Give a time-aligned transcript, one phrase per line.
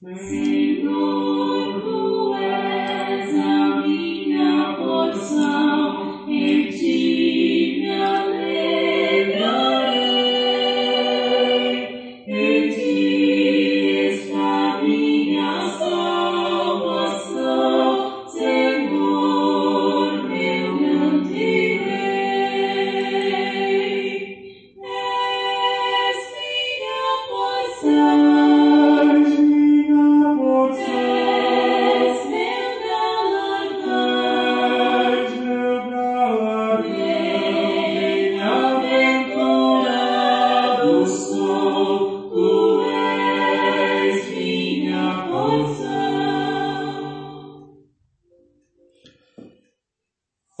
[0.00, 6.24] Senhor, tu és a minha porção,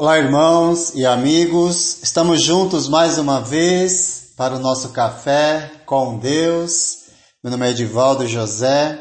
[0.00, 6.98] Olá, irmãos e amigos, estamos juntos mais uma vez para o nosso café com Deus.
[7.42, 8.96] Meu nome é Edivaldo José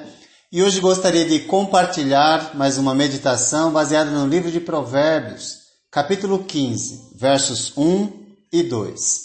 [0.52, 5.58] e hoje gostaria de compartilhar mais uma meditação baseada no livro de Provérbios,
[5.92, 8.12] capítulo 15, versos 1
[8.52, 9.20] e 2.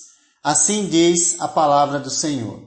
[0.44, 2.60] Assim diz a palavra do Senhor.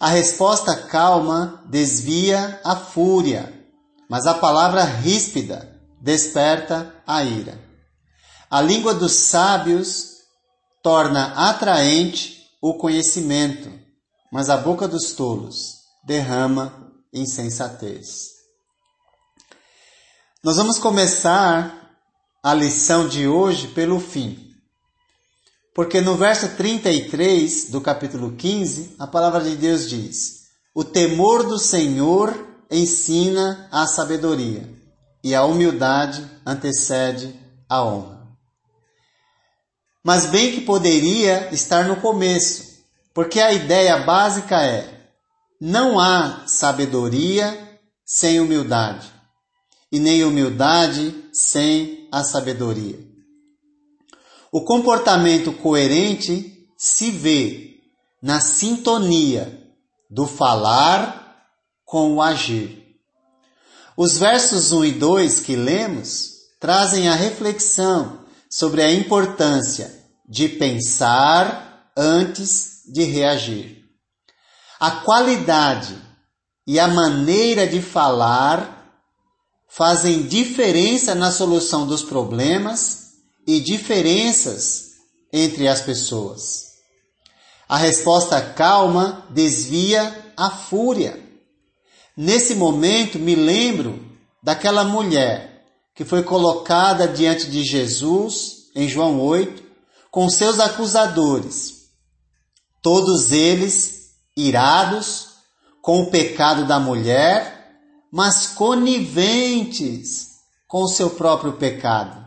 [0.00, 3.54] A resposta calma desvia a fúria,
[4.10, 7.73] mas a palavra ríspida desperta a ira.
[8.54, 10.18] A língua dos sábios
[10.80, 13.68] torna atraente o conhecimento,
[14.30, 18.28] mas a boca dos tolos derrama insensatez.
[20.40, 21.98] Nós vamos começar
[22.44, 24.54] a lição de hoje pelo fim.
[25.74, 31.58] Porque no verso 33 do capítulo 15, a palavra de Deus diz: O temor do
[31.58, 32.32] Senhor
[32.70, 34.72] ensina a sabedoria,
[35.24, 37.36] e a humildade antecede
[37.68, 38.23] a honra.
[40.04, 45.08] Mas bem que poderia estar no começo, porque a ideia básica é:
[45.58, 49.10] não há sabedoria sem humildade,
[49.90, 52.98] e nem humildade sem a sabedoria.
[54.52, 57.80] O comportamento coerente se vê
[58.22, 59.58] na sintonia
[60.10, 61.48] do falar
[61.82, 62.94] com o agir.
[63.96, 68.23] Os versos 1 e 2 que lemos trazem a reflexão
[68.56, 69.92] sobre a importância
[70.28, 73.84] de pensar antes de reagir.
[74.78, 76.00] A qualidade
[76.64, 78.94] e a maneira de falar
[79.68, 83.14] fazem diferença na solução dos problemas
[83.44, 84.92] e diferenças
[85.32, 86.74] entre as pessoas.
[87.68, 91.20] A resposta calma desvia a fúria.
[92.16, 94.00] Nesse momento, me lembro
[94.40, 95.53] daquela mulher
[95.94, 99.62] que foi colocada diante de Jesus, em João 8,
[100.10, 101.90] com seus acusadores,
[102.82, 105.28] todos eles irados
[105.80, 107.78] com o pecado da mulher,
[108.12, 110.28] mas coniventes
[110.66, 112.24] com o seu próprio pecado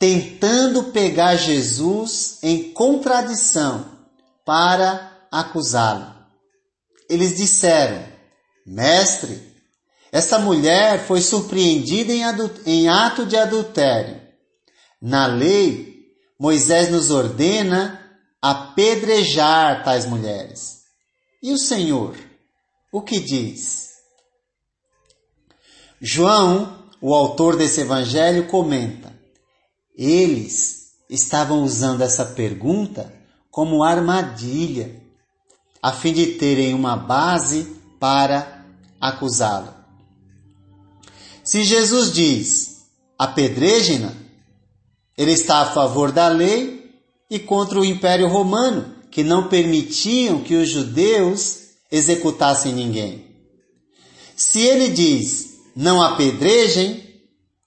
[0.00, 3.86] tentando pegar Jesus em contradição
[4.46, 6.14] para acusá-lo.
[7.08, 8.02] Eles disseram:
[8.66, 9.49] Mestre,
[10.12, 12.22] essa mulher foi surpreendida em,
[12.66, 14.20] em ato de adultério.
[15.00, 15.90] Na lei,
[16.38, 18.00] Moisés nos ordena
[18.42, 20.80] apedrejar tais mulheres.
[21.42, 22.16] E o Senhor,
[22.92, 23.90] o que diz?
[26.00, 29.14] João, o autor desse evangelho, comenta:
[29.96, 33.12] eles estavam usando essa pergunta
[33.50, 35.00] como armadilha,
[35.82, 38.64] a fim de terem uma base para
[39.00, 39.79] acusá-lo.
[41.42, 42.86] Se Jesus diz
[43.18, 44.12] apedrejem-na,
[45.16, 46.90] ele está a favor da lei
[47.30, 51.58] e contra o Império Romano, que não permitiam que os judeus
[51.90, 53.26] executassem ninguém.
[54.36, 57.04] Se ele diz não apedrejem,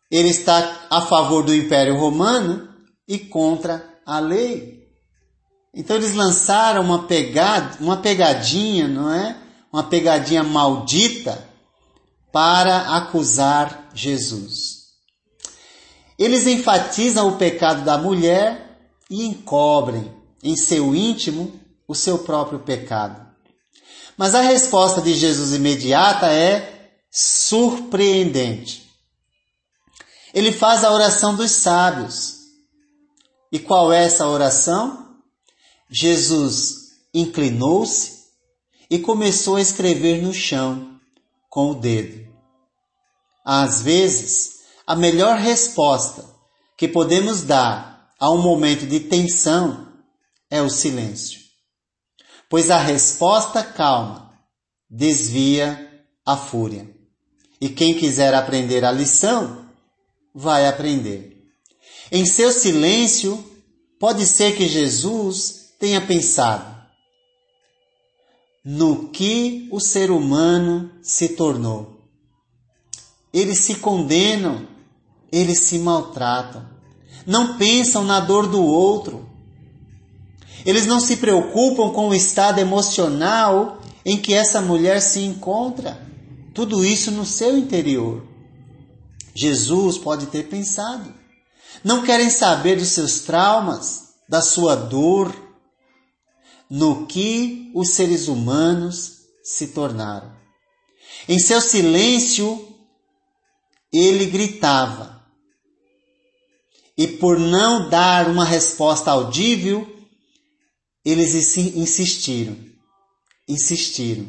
[0.09, 2.67] ele está a favor do Império Romano
[3.07, 4.83] e contra a lei.
[5.73, 9.37] Então eles lançaram uma pegada, uma pegadinha, não é?
[9.71, 11.52] Uma pegadinha maldita
[12.33, 14.87] para acusar Jesus.
[16.17, 20.11] Eles enfatizam o pecado da mulher e encobrem
[20.41, 23.23] em seu íntimo o seu próprio pecado.
[24.17, 28.91] Mas a resposta de Jesus imediata é surpreendente.
[30.33, 32.37] Ele faz a oração dos sábios.
[33.51, 35.17] E qual é essa oração?
[35.87, 38.23] Jesus inclinou-se
[38.89, 40.99] e começou a escrever no chão
[41.47, 42.22] com o dedo.
[43.43, 46.25] Às vezes, a melhor resposta
[46.77, 49.93] que podemos dar a um momento de tensão
[50.49, 51.41] é o silêncio.
[52.49, 54.31] Pois a resposta calma
[54.89, 56.89] desvia a fúria.
[57.59, 59.67] E quem quiser aprender a lição,
[60.33, 61.47] vai aprender.
[62.11, 63.43] Em seu silêncio,
[63.99, 66.73] pode ser que Jesus tenha pensado
[68.63, 71.92] no que o ser humano se tornou.
[73.33, 74.67] Eles se condenam,
[75.31, 76.63] eles se maltratam,
[77.25, 79.27] não pensam na dor do outro.
[80.65, 85.99] Eles não se preocupam com o estado emocional em que essa mulher se encontra.
[86.53, 88.23] Tudo isso no seu interior.
[89.33, 91.11] Jesus pode ter pensado.
[91.83, 95.33] Não querem saber dos seus traumas, da sua dor,
[96.69, 100.31] no que os seres humanos se tornaram.
[101.27, 102.72] Em seu silêncio,
[103.93, 105.21] ele gritava.
[106.97, 109.87] E por não dar uma resposta audível,
[111.05, 112.57] eles insistiram,
[113.47, 114.25] insistiram.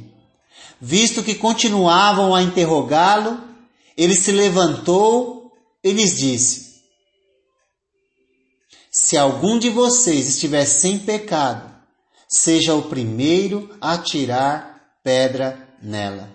[0.80, 3.42] Visto que continuavam a interrogá-lo,
[3.96, 5.52] ele se levantou
[5.82, 6.82] e lhes disse:
[8.90, 11.72] Se algum de vocês estiver sem pecado,
[12.28, 16.30] seja o primeiro a tirar pedra nela.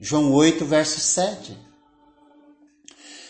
[0.00, 1.63] João 8, verso 7.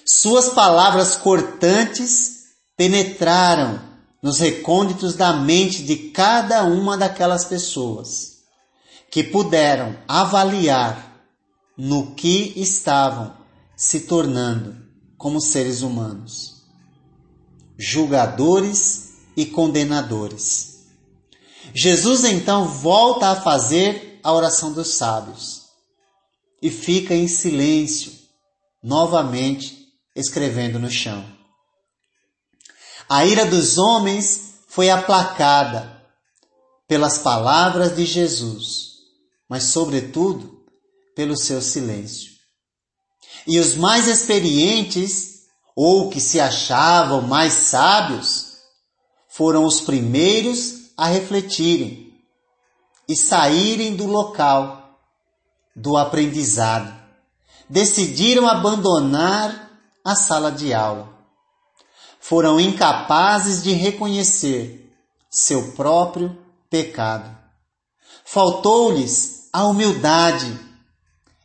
[0.06, 2.34] Suas palavras cortantes
[2.76, 3.80] penetraram
[4.22, 8.38] nos recônditos da mente de cada uma daquelas pessoas,
[9.10, 11.26] que puderam avaliar
[11.76, 13.34] no que estavam
[13.76, 14.76] se tornando
[15.16, 16.64] como seres humanos,
[17.78, 20.84] julgadores e condenadores.
[21.74, 25.62] Jesus então volta a fazer a oração dos sábios
[26.60, 28.12] e fica em silêncio,
[28.82, 29.83] novamente
[30.14, 31.24] escrevendo no chão.
[33.08, 36.02] A ira dos homens foi aplacada
[36.88, 38.94] pelas palavras de Jesus,
[39.48, 40.64] mas, sobretudo,
[41.14, 42.32] pelo seu silêncio.
[43.46, 45.42] E os mais experientes,
[45.76, 48.54] ou que se achavam mais sábios,
[49.28, 52.14] foram os primeiros a refletirem
[53.08, 55.00] e saírem do local
[55.74, 56.94] do aprendizado.
[57.68, 59.73] Decidiram abandonar
[60.04, 61.08] a sala de aula.
[62.20, 64.92] Foram incapazes de reconhecer
[65.30, 66.36] seu próprio
[66.70, 67.36] pecado.
[68.24, 70.58] Faltou-lhes a humildade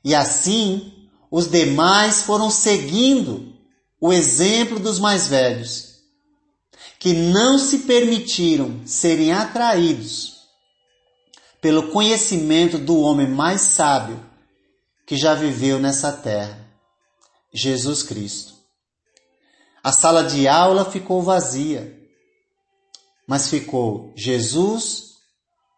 [0.03, 3.53] e assim os demais foram seguindo
[4.01, 5.89] o exemplo dos mais velhos
[6.97, 10.39] que não se permitiram serem atraídos
[11.61, 14.19] pelo conhecimento do homem mais sábio
[15.05, 16.58] que já viveu nessa terra,
[17.53, 18.53] Jesus Cristo.
[19.83, 21.97] A sala de aula ficou vazia,
[23.27, 25.15] mas ficou Jesus,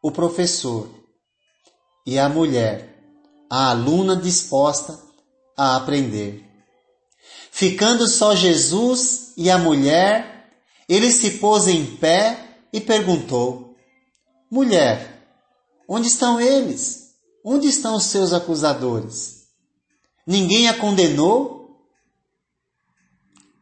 [0.01, 0.89] o professor,
[2.05, 3.03] e a mulher,
[3.49, 4.99] a aluna disposta
[5.55, 6.43] a aprender.
[7.51, 10.49] Ficando só Jesus e a mulher
[10.89, 13.75] ele se pôs em pé e perguntou:
[14.49, 15.25] Mulher,
[15.87, 17.11] onde estão eles?
[17.45, 19.43] Onde estão os seus acusadores?
[20.25, 21.60] Ninguém a condenou?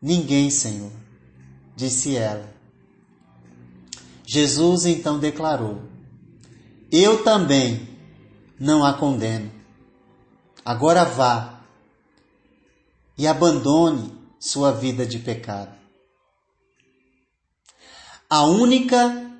[0.01, 0.91] Ninguém, Senhor,
[1.75, 2.53] disse ela.
[4.25, 5.81] Jesus então declarou:
[6.91, 7.89] Eu também
[8.59, 9.51] não a condeno.
[10.63, 11.61] Agora vá
[13.17, 15.75] e abandone sua vida de pecado.
[18.29, 19.31] A única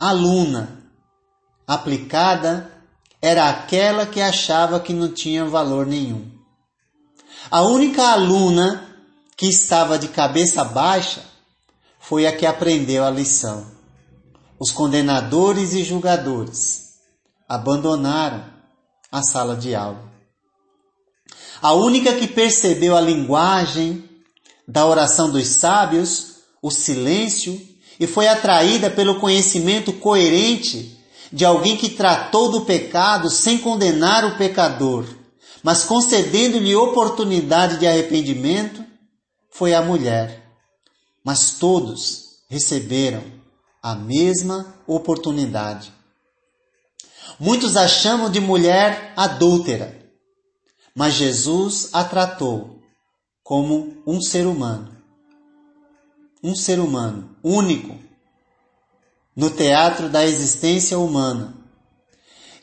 [0.00, 0.90] aluna
[1.66, 2.72] aplicada
[3.20, 6.30] era aquela que achava que não tinha valor nenhum.
[7.50, 8.87] A única aluna
[9.38, 11.22] que estava de cabeça baixa
[12.00, 13.64] foi a que aprendeu a lição.
[14.58, 16.94] Os condenadores e julgadores
[17.48, 18.44] abandonaram
[19.12, 20.12] a sala de aula.
[21.62, 24.04] A única que percebeu a linguagem
[24.66, 27.60] da oração dos sábios, o silêncio
[28.00, 30.98] e foi atraída pelo conhecimento coerente
[31.32, 35.04] de alguém que tratou do pecado sem condenar o pecador,
[35.62, 38.87] mas concedendo-lhe oportunidade de arrependimento,
[39.58, 40.42] foi a mulher.
[41.24, 43.22] Mas todos receberam
[43.82, 45.92] a mesma oportunidade.
[47.38, 50.10] Muitos a chamam de mulher adúltera,
[50.94, 52.80] mas Jesus a tratou
[53.42, 54.98] como um ser humano
[56.42, 57.96] um ser humano único
[59.34, 61.54] no teatro da existência humana.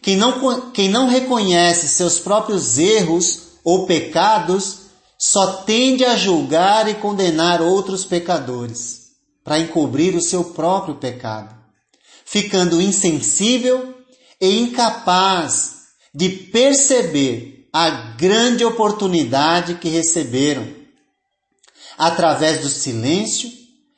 [0.02, 4.85] Quem não, quem não reconhece seus próprios erros ou pecados
[5.18, 9.12] só tende a julgar e condenar outros pecadores
[9.44, 11.56] para encobrir o seu próprio pecado,
[12.26, 13.96] ficando insensível
[14.42, 15.76] e incapaz
[16.14, 20.74] de perceber a grande oportunidade que receberam
[21.98, 23.52] através do silêncio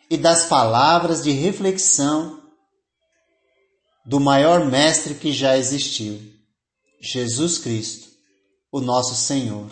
[0.09, 2.41] e das palavras de reflexão
[4.05, 6.19] do maior mestre que já existiu,
[7.01, 8.07] Jesus Cristo,
[8.71, 9.69] o nosso Senhor.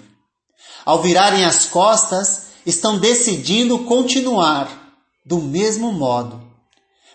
[0.85, 4.93] Ao virarem as costas, estão decidindo continuar
[5.25, 6.41] do mesmo modo,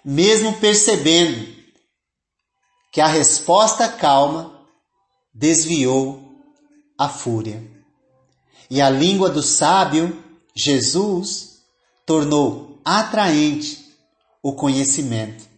[0.04, 1.46] mesmo percebendo
[2.90, 4.52] que a resposta calma
[5.32, 6.20] desviou
[6.98, 7.62] a fúria.
[8.68, 10.22] E a língua do sábio,
[10.56, 11.60] Jesus,
[12.04, 13.96] tornou atraente
[14.42, 15.48] o conhecimento.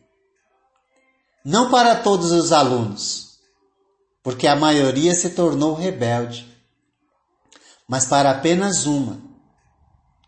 [1.45, 3.39] Não para todos os alunos,
[4.23, 6.52] porque a maioria se tornou rebelde,
[7.89, 9.21] mas para apenas uma,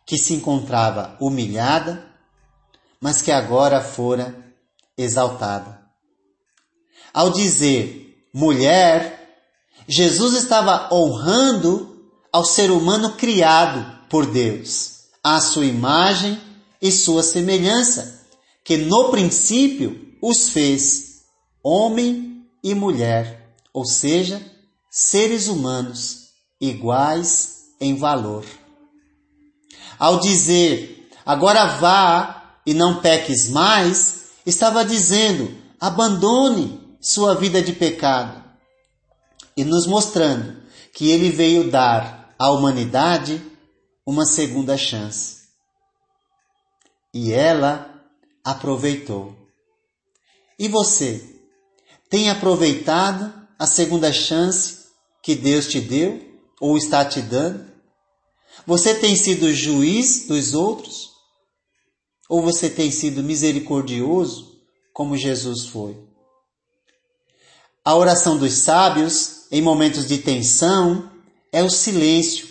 [0.07, 2.05] que se encontrava humilhada,
[3.01, 4.35] mas que agora fora
[4.97, 5.83] exaltada.
[7.13, 9.39] Ao dizer mulher,
[9.87, 16.41] Jesus estava honrando ao ser humano criado por Deus, à sua imagem
[16.81, 18.27] e sua semelhança,
[18.65, 21.23] que no princípio os fez
[21.63, 24.41] homem e mulher, ou seja,
[24.91, 26.24] seres humanos
[26.61, 28.45] iguais em valor.
[29.99, 38.43] Ao dizer, agora vá e não peques mais, estava dizendo, abandone sua vida de pecado
[39.57, 43.43] e nos mostrando que ele veio dar à humanidade
[44.07, 45.45] uma segunda chance.
[47.13, 48.03] E ela
[48.43, 49.35] aproveitou.
[50.59, 51.41] E você?
[52.09, 54.85] Tem aproveitado a segunda chance
[55.23, 56.34] que Deus te deu
[56.65, 57.63] ou está te dando?
[58.67, 61.11] Você tem sido juiz dos outros?
[62.27, 64.51] Ou você tem sido misericordioso
[64.91, 65.95] como Jesus foi?
[67.85, 71.11] A oração dos sábios em momentos de tensão
[71.53, 72.49] é o silêncio,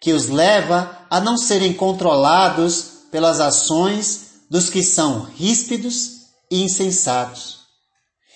[0.00, 7.60] que os leva a não serem controlados pelas ações dos que são ríspidos e insensatos.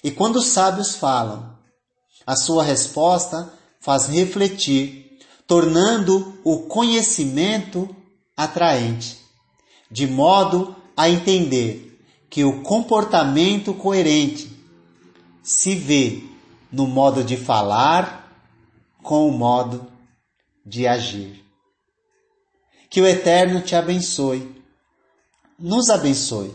[0.05, 1.59] E quando os sábios falam,
[2.25, 7.95] a sua resposta faz refletir, tornando o conhecimento
[8.37, 9.19] atraente,
[9.91, 14.51] de modo a entender que o comportamento coerente
[15.43, 16.23] se vê
[16.71, 18.33] no modo de falar
[19.03, 19.85] com o modo
[20.65, 21.45] de agir.
[22.89, 24.63] Que o Eterno te abençoe,
[25.59, 26.55] nos abençoe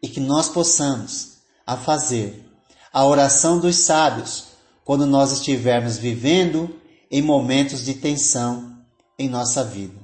[0.00, 2.46] e que nós possamos a fazer
[2.92, 4.49] a oração dos sábios
[4.84, 6.74] quando nós estivermos vivendo
[7.10, 8.78] em momentos de tensão
[9.18, 9.98] em nossa vida.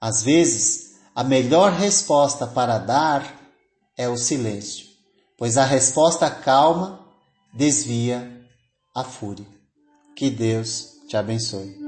[0.00, 3.40] Às vezes, a melhor resposta para dar
[3.96, 4.86] é o silêncio,
[5.36, 7.06] pois a resposta calma
[7.52, 8.30] desvia
[8.94, 9.46] a fúria.
[10.16, 11.81] Que Deus te abençoe.